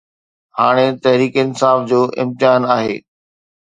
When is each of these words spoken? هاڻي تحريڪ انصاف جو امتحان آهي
هاڻي 0.59 0.87
تحريڪ 1.03 1.33
انصاف 1.43 1.79
جو 1.89 2.01
امتحان 2.23 2.61
آهي 2.77 2.95